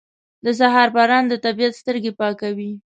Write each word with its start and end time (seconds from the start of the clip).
•د 0.45 0.47
سهار 0.59 0.89
باران 0.95 1.23
د 1.27 1.33
طبیعت 1.45 1.73
سترګې 1.81 2.11
پاکوي. 2.19 2.71